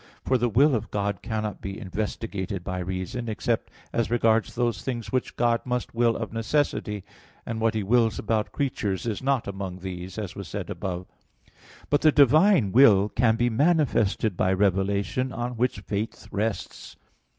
For 0.25 0.39
the 0.39 0.49
will 0.49 0.73
of 0.73 0.89
God 0.89 1.21
cannot 1.21 1.61
be 1.61 1.79
investigated 1.79 2.63
by 2.63 2.79
reason, 2.79 3.29
except 3.29 3.69
as 3.93 4.09
regards 4.09 4.55
those 4.55 4.81
things 4.81 5.11
which 5.11 5.35
God 5.35 5.61
must 5.63 5.93
will 5.93 6.15
of 6.17 6.33
necessity; 6.33 7.03
and 7.45 7.61
what 7.61 7.75
He 7.75 7.83
wills 7.83 8.17
about 8.17 8.51
creatures 8.51 9.05
is 9.05 9.21
not 9.21 9.47
among 9.47 9.77
these, 9.81 10.17
as 10.17 10.35
was 10.35 10.47
said 10.47 10.71
above 10.71 11.05
(Q. 11.05 11.51
19, 11.51 11.53
A. 11.53 11.53
3). 11.81 11.85
But 11.91 12.01
the 12.01 12.11
divine 12.11 12.71
will 12.71 13.09
can 13.09 13.35
be 13.35 13.51
manifested 13.51 14.35
by 14.35 14.51
revelation, 14.53 15.31
on 15.31 15.51
which 15.51 15.79
faith 15.81 16.27
rests. 16.31 16.95